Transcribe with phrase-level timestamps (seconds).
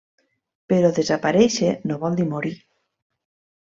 [0.73, 2.57] Però desaparèixer no vol dir morir.